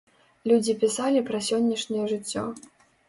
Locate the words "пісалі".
0.83-1.21